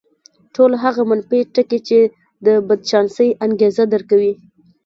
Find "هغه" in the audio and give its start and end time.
0.83-1.01